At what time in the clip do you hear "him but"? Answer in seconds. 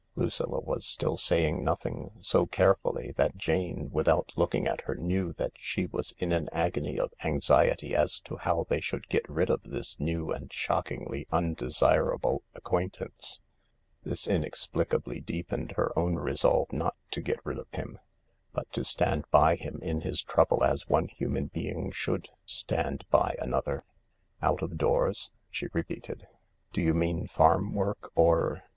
17.71-18.71